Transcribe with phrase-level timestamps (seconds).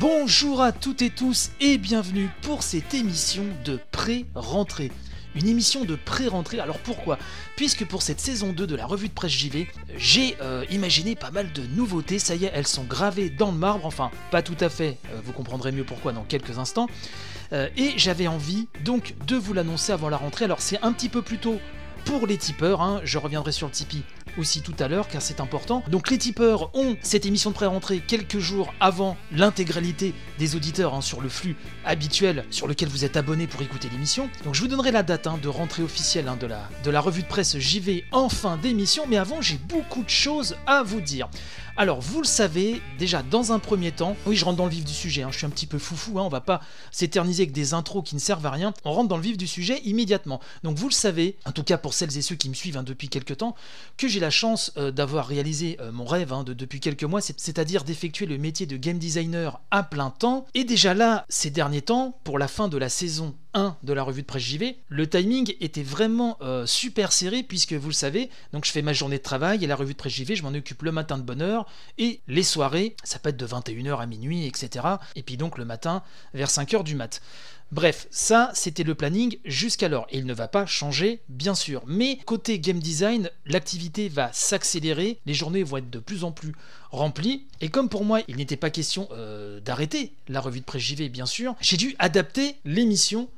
[0.00, 4.90] Bonjour à toutes et tous et bienvenue pour cette émission de pré-rentrée.
[5.34, 7.18] Une émission de pré-rentrée, alors pourquoi?
[7.54, 11.30] Puisque pour cette saison 2 de la revue de presse JV, j'ai euh, imaginé pas
[11.30, 14.56] mal de nouveautés, ça y est, elles sont gravées dans le marbre, enfin pas tout
[14.60, 16.86] à fait, euh, vous comprendrez mieux pourquoi dans quelques instants.
[17.52, 21.10] Euh, et j'avais envie donc de vous l'annoncer avant la rentrée, alors c'est un petit
[21.10, 21.60] peu plus tôt
[22.06, 23.02] pour les tipeurs, hein.
[23.04, 24.02] je reviendrai sur le Tipeee
[24.38, 25.82] aussi tout à l'heure car c'est important.
[25.88, 31.00] Donc les tipeurs ont cette émission de pré-rentrée quelques jours avant l'intégralité des auditeurs hein,
[31.00, 34.28] sur le flux habituel sur lequel vous êtes abonné pour écouter l'émission.
[34.44, 37.00] Donc je vous donnerai la date hein, de rentrée officielle hein, de, la, de la
[37.00, 41.00] revue de presse JV en fin d'émission, mais avant j'ai beaucoup de choses à vous
[41.00, 41.28] dire.
[41.76, 44.84] Alors, vous le savez, déjà dans un premier temps, oui, je rentre dans le vif
[44.84, 46.60] du sujet, je suis un petit peu foufou, on va pas
[46.90, 49.46] s'éterniser avec des intros qui ne servent à rien, on rentre dans le vif du
[49.46, 50.40] sujet immédiatement.
[50.62, 53.08] Donc, vous le savez, en tout cas pour celles et ceux qui me suivent depuis
[53.08, 53.54] quelques temps,
[53.96, 57.82] que j'ai la chance euh, d'avoir réalisé euh, mon rêve de, depuis quelques mois, c'est-à-dire
[57.84, 60.46] d'effectuer le métier de game designer à plein temps.
[60.54, 64.02] Et déjà là, ces derniers temps, pour la fin de la saison 1 de la
[64.02, 68.30] revue de presse JV, le timing était vraiment euh, super serré puisque vous le savez,
[68.52, 70.50] donc je fais ma journée de travail et la revue de presse JV, je m'en
[70.50, 71.66] occupe le matin de bonne heure
[71.98, 74.86] et les soirées, ça peut être de 21h à minuit, etc.
[75.16, 76.02] Et puis donc le matin
[76.34, 77.20] vers 5h du mat.
[77.72, 81.82] Bref, ça c'était le planning jusqu'alors et il ne va pas changer bien sûr.
[81.86, 86.52] Mais côté game design, l'activité va s'accélérer, les journées vont être de plus en plus
[86.90, 90.82] remplies et comme pour moi il n'était pas question euh, d'arrêter la revue de presse
[90.82, 93.28] JV bien sûr, j'ai dû adapter l'émission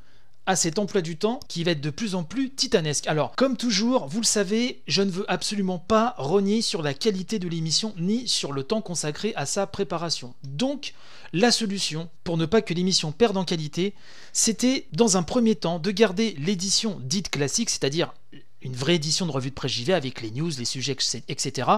[0.56, 3.06] cet emploi du temps qui va être de plus en plus titanesque.
[3.06, 7.39] Alors, comme toujours, vous le savez, je ne veux absolument pas renier sur la qualité
[7.39, 10.34] de l'émission ni sur le temps consacré à sa préparation.
[10.44, 10.94] Donc,
[11.33, 13.94] la solution, pour ne pas que l'émission perde en qualité,
[14.33, 18.12] c'était dans un premier temps de garder l'édition dite classique, c'est-à-dire
[18.61, 20.97] une vraie édition de revue de presse JV avec les news, les sujets,
[21.28, 21.69] etc.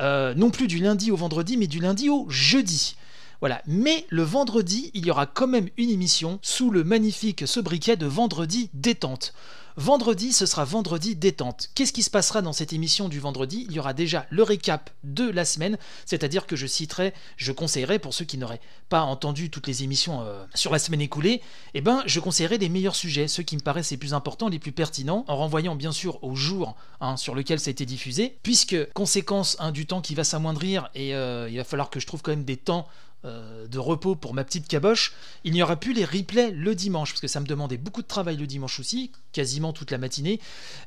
[0.00, 2.96] Euh, non plus du lundi au vendredi, mais du lundi au jeudi.
[3.44, 3.60] Voilà.
[3.66, 8.06] Mais le vendredi, il y aura quand même une émission sous le magnifique sobriquet de
[8.06, 9.34] Vendredi détente.
[9.76, 11.68] Vendredi, ce sera vendredi détente.
[11.74, 13.66] Qu'est-ce qui se passera dans cette émission du vendredi?
[13.68, 17.98] Il y aura déjà le récap de la semaine, c'est-à-dire que je citerai, je conseillerai
[17.98, 21.42] pour ceux qui n'auraient pas entendu toutes les émissions euh, sur la semaine écoulée,
[21.74, 24.60] eh ben, je conseillerai les meilleurs sujets, ceux qui me paraissent les plus importants, les
[24.60, 28.38] plus pertinents, en renvoyant bien sûr au jour hein, sur lequel ça a été diffusé,
[28.44, 32.06] puisque conséquence hein, du temps qui va s'amoindrir et euh, il va falloir que je
[32.06, 32.86] trouve quand même des temps
[33.24, 35.12] euh, de repos pour ma petite caboche,
[35.44, 38.06] il n'y aura plus les replays le dimanche, parce que ça me demandait beaucoup de
[38.06, 40.40] travail le dimanche aussi, quasiment toute la matinée.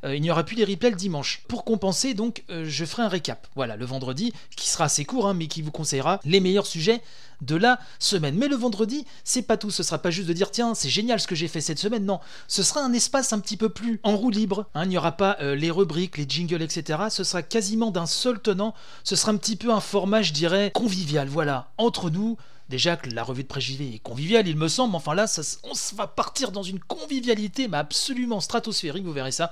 [0.04, 1.44] Euh, il n'y aura plus les replays le dimanche.
[1.48, 3.48] Pour compenser, donc, euh, je ferai un récap.
[3.56, 7.02] Voilà, le vendredi, qui sera assez court, hein, mais qui vous conseillera les meilleurs sujets
[7.42, 8.36] de la semaine.
[8.36, 9.70] Mais le vendredi, c'est pas tout.
[9.70, 12.06] Ce sera pas juste de dire tiens, c'est génial ce que j'ai fait cette semaine.
[12.06, 14.66] Non, ce sera un espace un petit peu plus en roue libre.
[14.74, 14.86] Hein.
[14.86, 17.00] Il n'y aura pas les rubriques, les jingles, etc.
[17.12, 18.74] Ce sera quasiment d'un seul tenant.
[19.04, 21.28] Ce sera un petit peu un format, je dirais, convivial.
[21.28, 22.38] Voilà, entre nous
[22.70, 25.96] Déjà que la revue de presse est conviviale, il me semble, enfin là, ça, on
[25.96, 29.52] va partir dans une convivialité, mais absolument stratosphérique, vous verrez ça.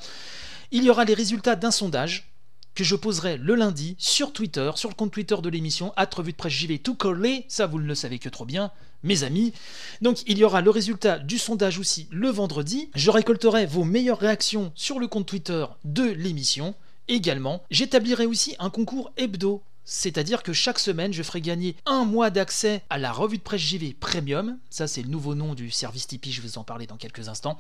[0.72, 2.30] Il y aura les résultats d'un sondage
[2.76, 6.34] que je poserai le lundi sur Twitter, sur le compte Twitter de l'émission, at revue
[6.34, 8.70] de presse JV tout collé, ça vous ne le savez que trop bien,
[9.02, 9.54] mes amis.
[10.02, 12.90] Donc il y aura le résultat du sondage aussi le vendredi.
[12.94, 16.76] Je récolterai vos meilleures réactions sur le compte Twitter de l'émission.
[17.08, 22.32] Également, j'établirai aussi un concours hebdo c'est-à-dire que chaque semaine, je ferai gagner un mois
[22.32, 24.58] d'accès à la revue de presse JV Premium.
[24.70, 27.30] Ça, c'est le nouveau nom du service Tipeee, je vais vous en parler dans quelques
[27.30, 27.58] instants.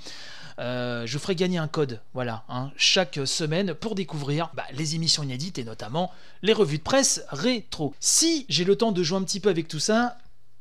[0.59, 5.23] Euh, je ferai gagner un code, voilà, hein, chaque semaine pour découvrir bah, les émissions
[5.23, 7.93] inédites et notamment les revues de presse rétro.
[7.99, 10.17] Si j'ai le temps de jouer un petit peu avec tout ça,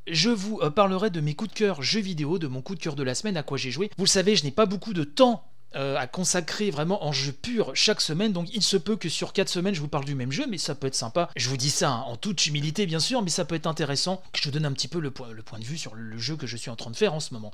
[0.07, 2.79] je vous euh, parlerai de mes coups de cœur jeux vidéo, de mon coup de
[2.79, 3.89] cœur de la semaine, à quoi j'ai joué.
[3.97, 5.43] Vous le savez, je n'ai pas beaucoup de temps
[5.75, 8.31] euh, à consacrer vraiment en jeu pur chaque semaine.
[8.31, 10.57] Donc il se peut que sur 4 semaines je vous parle du même jeu, mais
[10.57, 11.29] ça peut être sympa.
[11.35, 14.21] Je vous dis ça hein, en toute humilité bien sûr, mais ça peut être intéressant
[14.31, 16.35] que je vous donne un petit peu le, le point de vue sur le jeu
[16.35, 17.51] que je suis en train de faire en ce moment.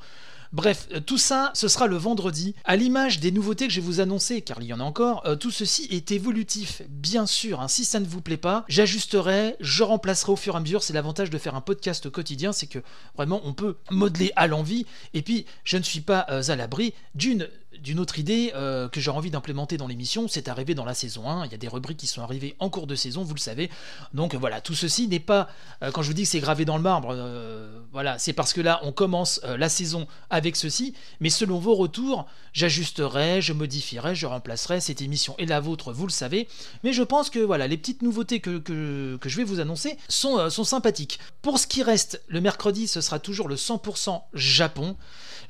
[0.53, 2.55] Bref, euh, tout ça, ce sera le vendredi.
[2.65, 5.25] À l'image des nouveautés que je vais vous annoncer, car il y en a encore,
[5.25, 7.61] euh, tout ceci est évolutif, bien sûr.
[7.61, 7.69] Hein.
[7.69, 10.83] si ça ne vous plaît pas, j'ajusterai, je remplacerai au fur et à mesure.
[10.83, 12.79] C'est l'avantage de faire un podcast quotidien, c'est que
[13.15, 14.85] vraiment on peut modeler à l'envie.
[15.13, 17.47] Et puis, je ne suis pas à l'abri d'une
[17.81, 21.27] d'une autre idée euh, que j'ai envie d'implémenter dans l'émission, c'est arrivé dans la saison
[21.27, 23.39] 1, il y a des rubriques qui sont arrivées en cours de saison, vous le
[23.39, 23.69] savez.
[24.13, 25.49] Donc voilà, tout ceci n'est pas,
[25.83, 28.53] euh, quand je vous dis que c'est gravé dans le marbre, euh, voilà, c'est parce
[28.53, 34.15] que là on commence la saison avec ceci, mais selon vos retours, j'ajusterai, je modifierai,
[34.15, 36.47] je remplacerai cette émission et la vôtre, vous le savez.
[36.83, 40.49] Mais je pense que voilà, les petites nouveautés que, que, je vais vous annoncer sont,
[40.49, 41.19] sont sympathiques.
[41.41, 44.95] Pour ce qui reste, le mercredi, ce sera toujours le 100% Japon.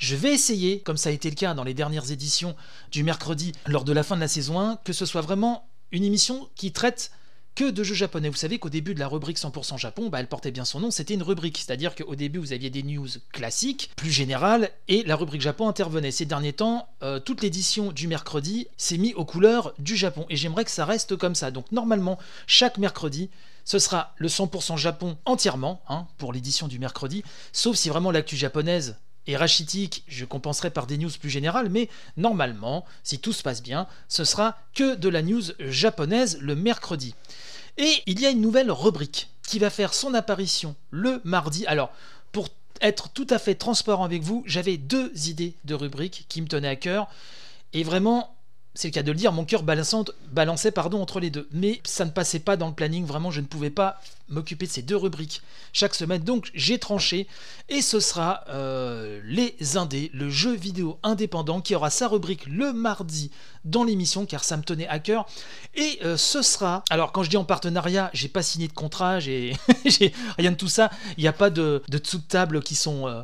[0.02, 2.56] Je vais essayer, comme ça a été le cas dans les dernières éditions
[2.92, 6.04] du mercredi lors de la fin de la saison 1, que ce soit vraiment une
[6.04, 7.12] émission qui traite
[7.54, 8.30] que de jeux japonais.
[8.30, 10.90] Vous savez qu'au début de la rubrique 100% Japon, bah, elle portait bien son nom,
[10.90, 15.16] c'était une rubrique, c'est-à-dire qu'au début vous aviez des news classiques, plus générales, et la
[15.16, 16.10] rubrique Japon intervenait.
[16.10, 20.36] Ces derniers temps, euh, toute l'édition du mercredi s'est mise aux couleurs du Japon, et
[20.36, 21.52] j'aimerais que ça reste comme ça.
[21.52, 23.30] Donc normalement, chaque mercredi,
[23.66, 27.24] ce sera le 100% Japon entièrement, hein, pour l'édition du mercredi,
[27.54, 28.96] sauf si vraiment l'actu japonaise
[29.28, 33.62] est rachitique, je compenserai par des news plus générales, mais normalement, si tout se passe
[33.62, 37.16] bien, ce sera que de la news japonaise le mercredi.
[37.78, 41.66] Et il y a une nouvelle rubrique qui va faire son apparition le mardi.
[41.68, 41.92] Alors,
[42.32, 42.50] pour
[42.82, 46.68] être tout à fait transparent avec vous, j'avais deux idées de rubriques qui me tenaient
[46.68, 47.08] à cœur.
[47.74, 48.36] Et vraiment,
[48.74, 51.48] c'est le cas de le dire, mon cœur balançait pardon, entre les deux.
[51.52, 54.72] Mais ça ne passait pas dans le planning, vraiment, je ne pouvais pas m'occuper de
[54.72, 55.42] ces deux rubriques
[55.74, 56.24] chaque semaine.
[56.24, 57.28] Donc j'ai tranché
[57.70, 62.74] et ce sera euh, les indés, le jeu vidéo indépendant qui aura sa rubrique le
[62.74, 63.32] mardi
[63.66, 65.28] dans l'émission car ça me tenait à cœur.
[65.76, 69.20] Et euh, ce sera, alors quand je dis en partenariat, j'ai pas signé de contrat,
[69.20, 69.56] j'ai
[70.38, 73.08] rien de tout ça, il n'y a pas de, de dessous de table qui sont
[73.08, 73.24] euh,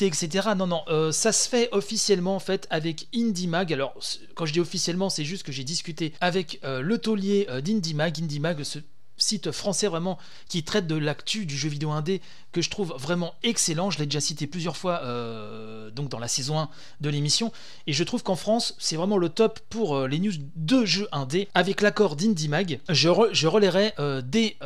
[0.00, 0.48] etc.
[0.56, 3.72] Non, non, euh, ça se fait officiellement en fait avec IndieMag.
[3.72, 3.94] Alors
[4.34, 8.18] quand je dis officiellement, c'est juste que j'ai discuté avec le taulier d'IndieMag.
[8.20, 8.80] IndieMag, ce
[9.16, 10.18] site français vraiment
[10.48, 12.20] qui traite de l'actu du jeu vidéo indé
[12.52, 13.90] que je trouve vraiment excellent.
[13.90, 16.68] Je l'ai déjà cité plusieurs fois euh, donc dans la saison 1
[17.00, 17.52] de l'émission.
[17.86, 21.08] Et je trouve qu'en France, c'est vraiment le top pour euh, les news de jeux
[21.12, 21.48] indé.
[21.54, 24.56] Avec l'accord d'IndieMag, je, je relayerai euh, des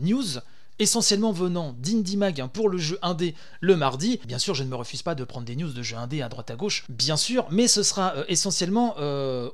[0.00, 0.40] news
[0.78, 4.20] essentiellement venant d'IndieMag hein, pour le jeu indé le mardi.
[4.26, 6.28] Bien sûr, je ne me refuse pas de prendre des news de jeux indé à
[6.28, 8.96] droite à gauche, bien sûr, mais ce sera essentiellement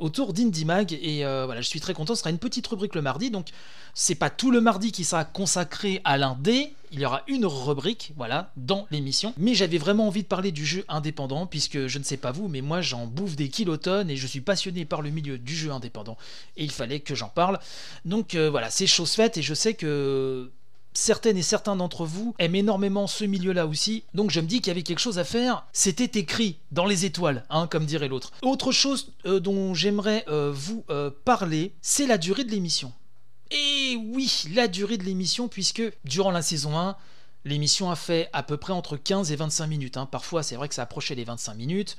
[0.00, 2.14] autour d'IndieMag et voilà, je suis très content.
[2.14, 3.48] Ce sera une petite rubrique le mardi, donc
[3.94, 8.12] c'est pas tout le mardi qui sera consacré à l'indé, il y aura une rubrique,
[8.16, 9.34] voilà, dans l'émission.
[9.36, 12.48] Mais j'avais vraiment envie de parler du jeu indépendant, puisque je ne sais pas vous,
[12.48, 15.70] mais moi j'en bouffe des kilotonnes et je suis passionné par le milieu du jeu
[15.70, 16.16] indépendant.
[16.56, 17.58] Et il fallait que j'en parle.
[18.04, 20.50] Donc euh, voilà, c'est chose faite et je sais que
[20.94, 24.69] certaines et certains d'entre vous aiment énormément ce milieu-là aussi, donc je me dis qu'il
[24.69, 25.67] y avait quelque chose à faire.
[25.73, 28.33] C'était écrit dans les étoiles, hein, comme dirait l'autre.
[28.43, 30.85] Autre chose euh, dont j'aimerais euh, vous
[31.25, 32.93] parler, c'est la durée de l'émission.
[33.50, 36.97] Et oui, la durée de l'émission, puisque durant la saison 1,
[37.44, 39.97] l'émission a fait à peu près entre 15 et 25 minutes.
[39.97, 40.06] Hein.
[40.06, 41.97] Parfois, c'est vrai que ça approchait les 25 minutes.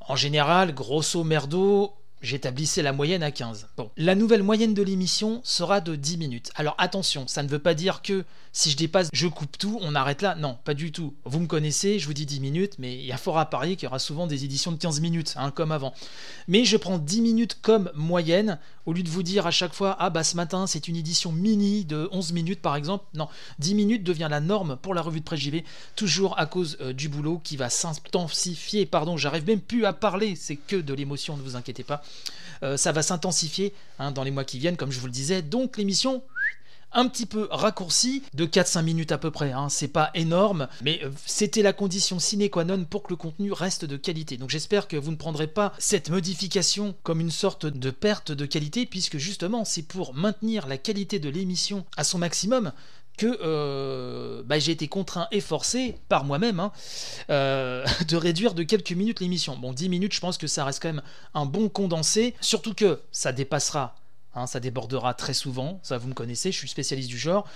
[0.00, 3.68] En général, grosso merdo, j'établissais la moyenne à 15.
[3.76, 6.50] Bon, la nouvelle moyenne de l'émission sera de 10 minutes.
[6.54, 9.94] Alors attention, ça ne veut pas dire que si je dépasse, je coupe tout, on
[9.94, 10.34] arrête là.
[10.34, 11.14] Non, pas du tout.
[11.24, 13.76] Vous me connaissez, je vous dis 10 minutes, mais il y a fort à parier
[13.76, 15.92] qu'il y aura souvent des éditions de 15 minutes, hein, comme avant.
[16.48, 19.94] Mais je prends 10 minutes comme moyenne, au lieu de vous dire à chaque fois,
[19.98, 23.04] ah bah ce matin c'est une édition mini de 11 minutes par exemple.
[23.12, 23.28] Non,
[23.58, 25.62] 10 minutes devient la norme pour la revue de presse JV,
[25.94, 28.86] toujours à cause euh, du boulot qui va s'intensifier.
[28.86, 32.02] Pardon, j'arrive même plus à parler, c'est que de l'émotion, ne vous inquiétez pas.
[32.62, 35.42] Euh, ça va s'intensifier hein, dans les mois qui viennent, comme je vous le disais.
[35.42, 36.22] Donc l'émission
[36.92, 39.68] un petit peu raccourci, de 4-5 minutes à peu près, hein.
[39.68, 43.52] c'est pas énorme, mais euh, c'était la condition sine qua non pour que le contenu
[43.52, 44.38] reste de qualité.
[44.38, 48.46] Donc j'espère que vous ne prendrez pas cette modification comme une sorte de perte de
[48.46, 52.72] qualité, puisque justement c'est pour maintenir la qualité de l'émission à son maximum
[53.16, 56.72] que euh, bah, j'ai été contraint et forcé par moi-même hein,
[57.30, 59.56] euh, de réduire de quelques minutes l'émission.
[59.56, 61.02] Bon, 10 minutes, je pense que ça reste quand même
[61.34, 63.96] un bon condensé, surtout que ça dépassera
[64.38, 67.48] Hein, ça débordera très souvent, ça vous me connaissez, je suis spécialiste du genre.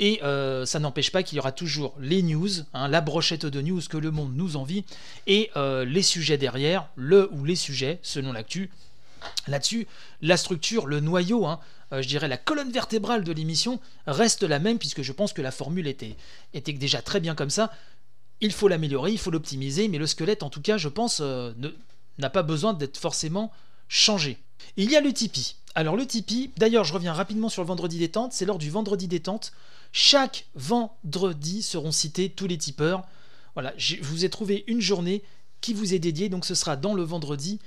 [0.00, 3.60] Et euh, ça n'empêche pas qu'il y aura toujours les news, hein, la brochette de
[3.60, 4.84] news que le monde nous envie,
[5.28, 8.72] et les sujets derrière, le ou les sujets, selon l'actu.
[9.46, 9.86] Là-dessus,
[10.20, 11.60] la structure, le noyau, hein,
[11.92, 15.42] euh, je dirais la colonne vertébrale de l'émission, reste la même, puisque je pense que
[15.42, 16.16] la formule était,
[16.52, 17.72] déjà très bien comme ça.
[18.40, 21.22] Il faut l'améliorer, il faut l'optimiser, mais le squelette, en tout cas, je pense,
[22.18, 23.52] n'a pas besoin d'être forcément
[23.88, 24.38] changé.
[24.76, 25.56] Il y a le Tipeee.
[25.74, 29.08] Alors le Tipeee, d'ailleurs je reviens rapidement sur le vendredi détente, c'est lors du vendredi
[29.08, 29.52] détente.
[29.92, 33.04] Chaque vendredi seront cités tous les tipeurs.
[33.54, 35.22] Voilà, je vous ai trouvé une journée
[35.60, 37.58] qui vous est dédiée, donc ce sera dans le vendredi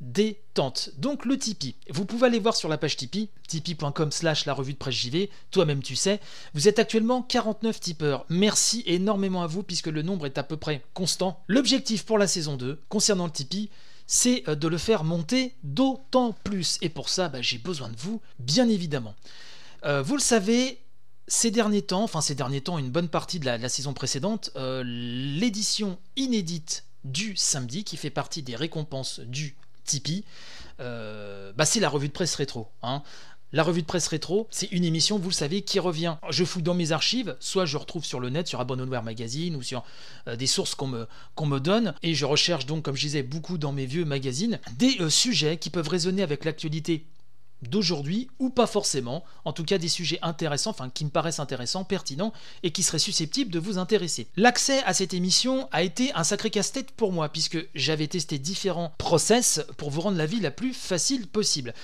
[0.00, 0.90] détente.
[0.98, 4.72] Donc le Tipeee, vous pouvez aller voir sur la page Tipeee, tipeee.com slash la revue
[4.72, 6.20] de presse JV, toi-même tu sais,
[6.54, 8.24] vous êtes actuellement 49 tipeurs.
[8.28, 11.42] Merci énormément à vous puisque le nombre est à peu près constant.
[11.48, 13.70] L'objectif pour la saison 2, concernant le Tipeee,
[14.06, 16.78] c'est euh, de le faire monter d'autant plus.
[16.82, 19.14] Et pour ça, bah, j'ai besoin de vous, bien évidemment.
[19.84, 20.80] Euh, vous le savez,
[21.28, 24.82] ces derniers temps, enfin ces derniers temps, une bonne partie de la, saison précédente, euh,
[24.84, 29.56] l'édition inédite du samedi, qui fait partie des récompenses du
[29.90, 30.24] Tipeee,
[30.78, 32.68] bah, c'est la revue de presse rétro.
[32.82, 33.02] Hein.
[33.52, 36.16] La revue de presse rétro, c'est une émission, vous le savez, qui revient.
[36.28, 39.62] Je fous dans mes archives, soit je retrouve sur le net, sur Abandonware Magazine ou
[39.62, 39.82] sur
[40.28, 43.24] euh, des sources qu'on me, qu'on me donne, et je recherche donc, comme je disais,
[43.24, 47.04] beaucoup dans mes vieux magazines, des euh, sujets qui peuvent résonner avec l'actualité
[47.62, 51.84] d'aujourd'hui ou pas forcément, en tout cas des sujets intéressants, enfin qui me paraissent intéressants,
[51.84, 54.28] pertinents et qui seraient susceptibles de vous intéresser.
[54.36, 58.92] L'accès à cette émission a été un sacré casse-tête pour moi puisque j'avais testé différents
[58.98, 61.74] process pour vous rendre la vie la plus facile possible.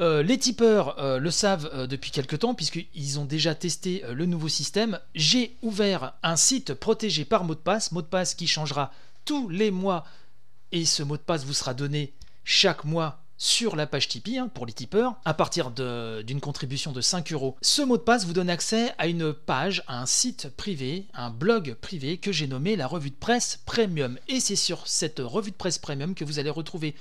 [0.00, 4.26] Euh, les tipeurs euh, le savent euh, depuis quelques temps puisqu'ils ont déjà testé le
[4.26, 5.00] nouveau système.
[5.14, 8.92] J'ai ouvert un site protégé par mot de passe, mot de passe qui changera
[9.24, 10.04] tous les mois
[10.70, 12.12] et ce mot de passe vous sera donné
[12.44, 17.00] chaque mois sur la page Tipeee hein, pour les tipeurs à partir d'une contribution de
[17.00, 17.56] 5 euros.
[17.62, 21.30] Ce mot de passe vous donne accès à une page, à un site privé, un
[21.30, 24.18] blog privé que j'ai nommé la revue de presse Premium.
[24.28, 26.94] Et c'est sur cette revue de presse Premium que vous allez retrouver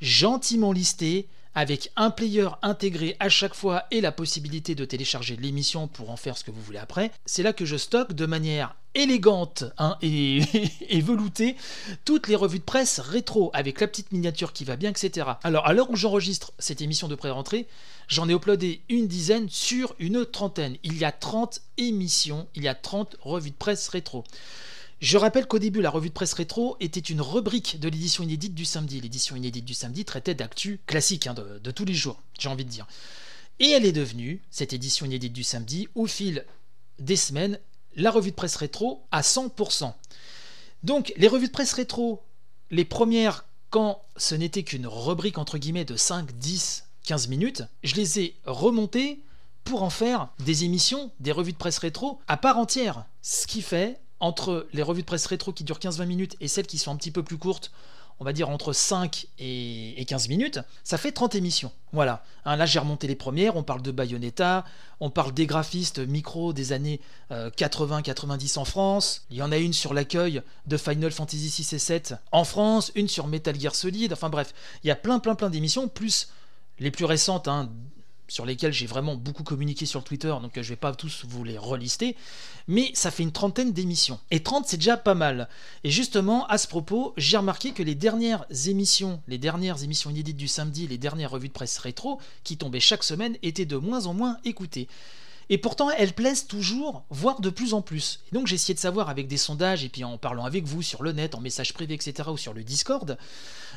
[0.00, 5.88] gentiment listé avec un player intégré à chaque fois et la possibilité de télécharger l'émission
[5.88, 8.74] pour en faire ce que vous voulez après, c'est là que je stocke de manière
[8.94, 10.40] élégante hein, et,
[10.88, 11.56] et, veloutée
[12.04, 15.26] toutes les revues de presse rétro avec la petite miniature qui va bien, etc.
[15.42, 17.66] Alors à l'heure où j'enregistre cette émission de pré-rentrée,
[18.08, 20.76] j'en ai uploadé une dizaine sur une trentaine.
[20.82, 24.24] Il y a 30 émissions, il y a 30 revues de presse rétro.
[25.04, 28.54] Je rappelle qu'au début, la revue de presse rétro était une rubrique de l'édition inédite
[28.54, 29.02] du samedi.
[29.02, 32.70] L'édition inédite du samedi traitait d'actu classique, hein, de, tous les jours, j'ai envie de
[32.70, 32.86] dire.
[33.58, 36.46] Et elle est devenue, cette édition inédite du samedi, au fil
[36.98, 37.58] des semaines,
[37.96, 39.92] la revue de presse rétro à 100%.
[40.84, 42.22] Donc, les revues de presse rétro,
[42.70, 47.96] les premières, quand ce n'était qu'une rubrique entre guillemets de 5, 10, 15 minutes, je
[47.96, 49.20] les ai remontées
[49.64, 53.04] pour en faire des émissions, des revues de presse rétro à part entière.
[53.20, 56.66] Ce qui fait entre les revues de presse rétro qui durent 15-20 minutes et celles
[56.66, 57.70] qui sont un petit peu plus courtes,
[58.20, 61.72] on va dire entre 5 et 15 minutes, ça fait 30 émissions.
[61.92, 62.24] Voilà.
[62.46, 63.56] Hein, là, j'ai remonté les premières.
[63.56, 64.64] On parle de Bayonetta,
[65.00, 67.00] on parle des graphistes micro des années
[67.30, 69.26] 80-90 euh, en France.
[69.28, 72.92] Il y en a une sur l'accueil de Final Fantasy 6 et 7 en France,
[72.94, 74.12] une sur Metal Gear Solid.
[74.14, 74.54] Enfin bref,
[74.84, 76.28] il y a plein, plein, plein d'émissions, plus
[76.78, 77.70] les plus récentes, hein,
[78.28, 81.44] sur lesquels j'ai vraiment beaucoup communiqué sur Twitter, donc euh, je vais pas tous vous
[81.44, 82.16] les relister,
[82.68, 84.18] mais ça fait une trentaine d'émissions.
[84.30, 85.48] Et 30, c'est déjà pas mal.
[85.84, 90.36] Et justement, à ce propos, j'ai remarqué que les dernières émissions, les dernières émissions inédites
[90.36, 94.06] du samedi, les dernières revues de presse rétro, qui tombaient chaque semaine, étaient de moins
[94.06, 94.88] en moins écoutées.
[95.50, 98.20] Et pourtant, elles plaisent toujours, voire de plus en plus.
[98.32, 100.82] Et donc j'ai essayé de savoir avec des sondages, et puis en parlant avec vous
[100.82, 103.18] sur le net, en message privé, etc., ou sur le Discord,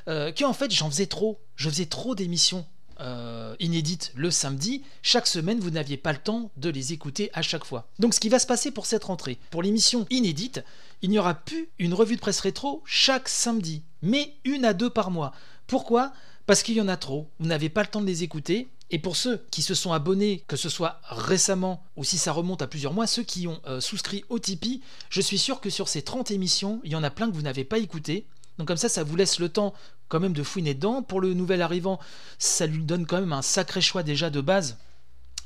[0.07, 1.39] euh, qu'en fait j'en faisais trop.
[1.55, 2.65] Je faisais trop d'émissions
[2.99, 7.41] euh, inédites le samedi, chaque semaine vous n'aviez pas le temps de les écouter à
[7.41, 7.87] chaque fois.
[7.99, 10.63] Donc ce qui va se passer pour cette rentrée, pour l'émission inédite,
[11.01, 14.89] il n'y aura plus une revue de presse rétro chaque samedi, mais une à deux
[14.89, 15.33] par mois.
[15.67, 16.13] Pourquoi?
[16.45, 18.99] Parce qu'il y en a trop, vous n'avez pas le temps de les écouter, et
[18.99, 22.67] pour ceux qui se sont abonnés, que ce soit récemment ou si ça remonte à
[22.67, 26.01] plusieurs mois, ceux qui ont euh, souscrit au Tipeee, je suis sûr que sur ces
[26.01, 28.25] 30 émissions, il y en a plein que vous n'avez pas écouté.
[28.57, 29.73] Donc comme ça, ça vous laisse le temps
[30.09, 31.01] quand même de fouiner dedans.
[31.01, 31.99] Pour le nouvel arrivant,
[32.39, 34.77] ça lui donne quand même un sacré choix déjà de base.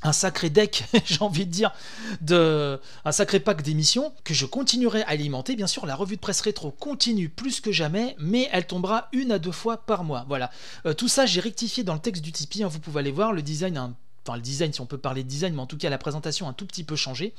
[0.04, 1.72] Un sacré deck, j'ai envie de dire,
[2.20, 5.54] de, un sacré pack d'émissions que je continuerai à alimenter.
[5.54, 9.30] Bien sûr, la revue de presse rétro continue plus que jamais, mais elle tombera une
[9.30, 10.24] à deux fois par mois.
[10.26, 10.50] Voilà.
[10.86, 12.64] Euh, tout ça, j'ai rectifié dans le texte du Tipeee.
[12.64, 13.32] Hein, vous pouvez aller voir.
[13.32, 13.94] Le design un
[14.26, 16.46] enfin le design si on peut parler de design, mais en tout cas la présentation
[16.46, 17.34] a un tout petit peu changé.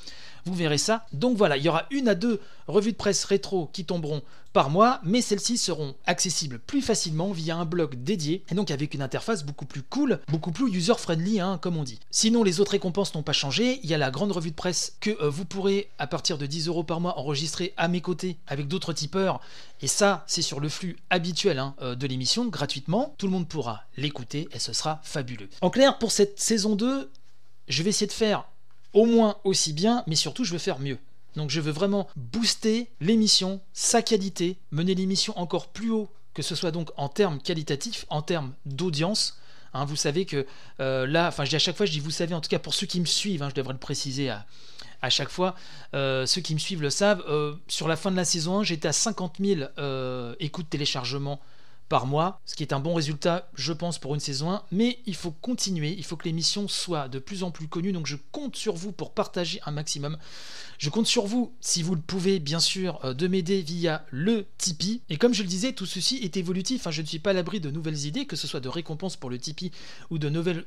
[0.46, 1.06] Vous verrez ça.
[1.14, 4.22] Donc voilà, il y aura une à deux revues de presse rétro qui tomberont
[4.54, 8.94] par mois, mais celles-ci seront accessibles plus facilement via un blog dédié, et donc avec
[8.94, 12.00] une interface beaucoup plus cool, beaucoup plus user-friendly, hein, comme on dit.
[12.12, 13.80] Sinon, les autres récompenses n'ont pas changé.
[13.84, 16.46] Il y a la grande revue de presse que euh, vous pourrez, à partir de
[16.46, 19.42] 10 euros par mois, enregistrer à mes côtés avec d'autres tipeurs,
[19.82, 23.16] et ça, c'est sur le flux habituel hein, euh, de l'émission, gratuitement.
[23.18, 25.50] Tout le monde pourra l'écouter, et ce sera fabuleux.
[25.62, 27.10] En clair, pour cette saison 2,
[27.68, 28.46] je vais essayer de faire
[28.94, 31.00] au moins aussi bien, mais surtout, je veux faire mieux.
[31.36, 36.56] Donc je veux vraiment booster l'émission, sa qualité, mener l'émission encore plus haut, que ce
[36.56, 39.40] soit donc en termes qualitatifs, en termes d'audience.
[39.74, 40.46] Hein, vous savez que
[40.80, 42.60] euh, là, enfin je dis à chaque fois, je dis vous savez, en tout cas
[42.60, 44.46] pour ceux qui me suivent, hein, je devrais le préciser à,
[45.10, 45.56] chaque fois,
[45.96, 48.64] euh, ceux qui me suivent le savent, euh, sur la fin de la saison 1,
[48.64, 49.70] j'étais à 50 000
[50.40, 51.42] écoutes téléchargements
[51.90, 54.64] par mois, ce qui est un bon résultat, je pense, pour une saison 1.
[54.72, 57.92] Mais il faut continuer, il faut que l'émission soit de plus en plus connue.
[57.92, 60.18] Donc je compte sur vous pour partager un maximum.
[60.80, 64.46] Je compte sur vous, si vous le pouvez, bien sûr, euh, de m'aider via le
[64.58, 65.02] Tipeee.
[65.10, 66.88] Et comme je le disais, tout ceci est évolutif.
[66.88, 66.92] Hein.
[66.92, 69.30] Je ne suis pas à l'abri de nouvelles idées, que ce soit de récompenses pour
[69.30, 69.72] le Tipeee
[70.10, 70.66] ou de nouvelles,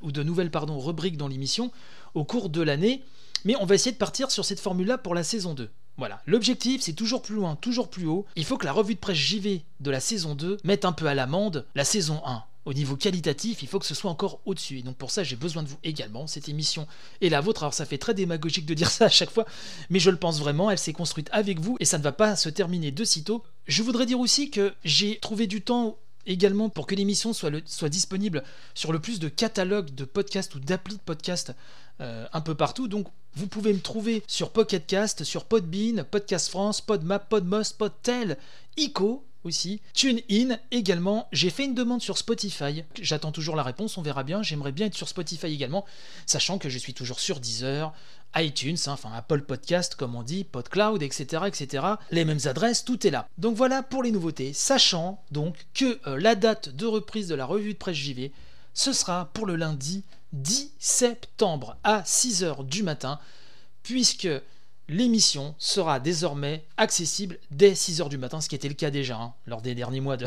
[0.78, 1.70] rubriques dans l'émission
[2.14, 3.02] au cours de l'année.
[3.44, 5.70] Mais on va essayer de partir sur cette formule-là pour la saison 2.
[5.98, 8.26] Voilà, l'objectif c'est toujours plus loin, toujours plus haut.
[8.36, 11.06] Il faut que la revue de presse JV de la saison 2 mette un peu
[11.06, 12.42] à l'amende la saison 1.
[12.66, 14.78] Au niveau qualitatif, il faut que ce soit encore au-dessus.
[14.78, 16.26] Et donc pour ça, j'ai besoin de vous également.
[16.26, 16.88] Cette émission
[17.20, 17.62] est la vôtre.
[17.62, 19.46] Alors ça fait très démagogique de dire ça à chaque fois,
[19.88, 20.68] mais je le pense vraiment.
[20.68, 23.44] Elle s'est construite avec vous et ça ne va pas se terminer de sitôt.
[23.68, 28.42] Je voudrais dire aussi que j'ai trouvé du temps également pour que l'émission soit, disponible
[28.74, 31.54] sur le plus de catalogues de podcasts ou d'applis de podcasts
[32.00, 32.88] euh, un peu partout.
[32.88, 38.38] Donc vous pouvez me trouver sur Pocketcast, sur Podbean, Podcast France, Podmap, Podmost, Podtel,
[38.78, 41.28] ICO aussi, TuneIn également.
[41.32, 42.82] J'ai fait une demande sur Spotify.
[43.00, 44.42] J'attends toujours la réponse, on verra bien.
[44.42, 45.84] J'aimerais bien être sur Spotify également,
[46.24, 47.92] sachant que je suis toujours sur Deezer,
[48.34, 51.84] iTunes, hein, enfin Apple Podcast comme on dit, PodCloud, etc., etc.
[52.10, 53.28] Les mêmes adresses, tout est là.
[53.36, 57.44] Donc voilà pour les nouveautés, sachant donc que euh, la date de reprise de la
[57.44, 58.32] revue de presse JV,
[58.72, 63.18] ce sera pour le lundi 10 septembre à 6h du matin,
[63.82, 64.28] puisque
[64.88, 69.34] l'émission sera désormais accessible dès 6h du matin, ce qui était le cas déjà hein,
[69.46, 70.26] lors des derniers mois de,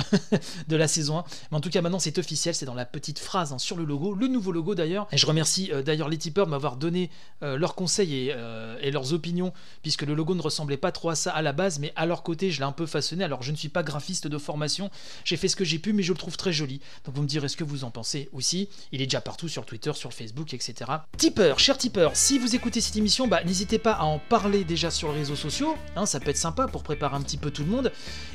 [0.75, 1.23] la saison 1.
[1.51, 3.85] Mais en tout cas, maintenant c'est officiel, c'est dans la petite phrase hein, sur le
[3.85, 5.07] logo, le nouveau logo d'ailleurs.
[5.11, 7.09] Et je remercie euh, d'ailleurs les tipeurs de m'avoir donné
[7.43, 11.09] euh, leurs conseils et, euh, et, leurs opinions, puisque le logo ne ressemblait pas trop
[11.09, 13.23] à ça à la base, mais à leur côté, je l'ai un peu façonné.
[13.23, 14.89] Alors je ne suis pas graphiste de formation,
[15.23, 16.81] j'ai fait ce que j'ai pu, mais je le trouve très joli.
[17.05, 18.69] Donc vous me direz ce que vous en pensez aussi.
[18.91, 20.91] Il est déjà partout sur Twitter, sur Facebook, etc.
[21.17, 24.19] Tipeur, cher tipeur, si vous écoutez cette émission, bah, n'hésitez pas à en
[24.57, 27.51] déjà sur les réseaux sociaux, hein, ça peut être sympa pour préparer un petit peu
[27.51, 27.91] tout le monde.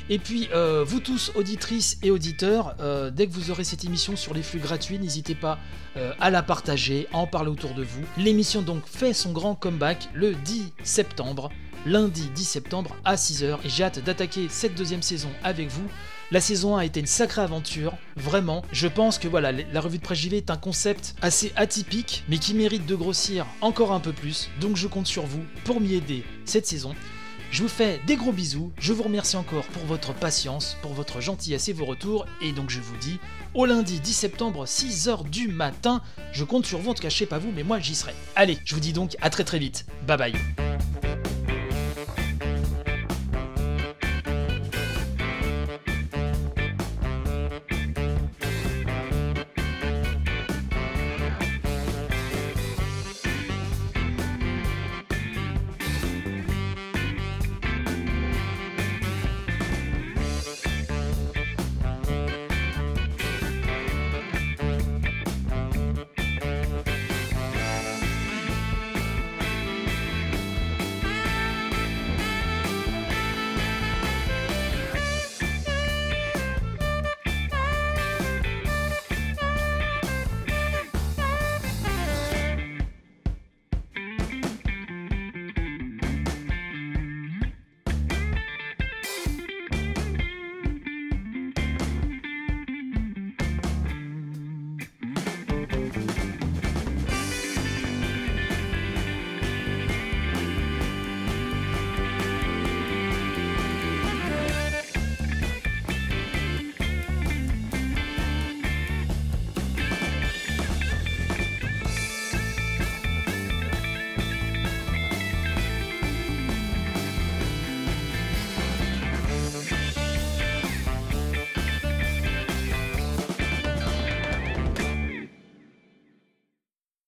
[0.09, 4.15] Et puis, euh, vous tous, auditrices et auditeurs, euh, dès que vous aurez cette émission
[4.15, 5.59] sur les flux gratuits, n'hésitez pas
[5.97, 8.03] euh, à la partager, à en parler autour de vous.
[8.17, 11.49] L'émission donc fait son grand comeback le 10 septembre,
[11.85, 15.87] lundi 10 septembre à 6h, et j'ai hâte d'attaquer cette deuxième saison avec vous.
[16.31, 18.63] La saison 1 a été une sacrée aventure, vraiment.
[18.71, 22.39] Je pense que voilà, la revue de presse JV est un concept assez atypique, mais
[22.39, 24.49] qui mérite de grossir encore un peu plus.
[24.59, 26.95] Donc je compte sur vous pour m'y aider cette saison.
[27.51, 31.21] Je vous fais des gros bisous, je vous remercie encore pour votre patience, pour votre
[31.21, 33.19] gentillesse et vos retours, et donc je vous dis
[33.53, 36.01] au lundi 10 septembre 6h du matin,
[36.33, 38.13] je compte sur vous, en tout cas je sais pas vous, mais moi j'y serai.
[38.35, 40.64] Allez, je vous dis donc à très très vite, bye bye